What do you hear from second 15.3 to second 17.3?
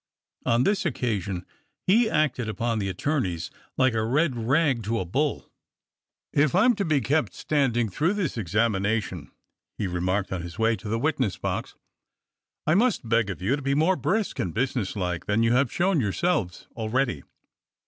you have shown yourselves already.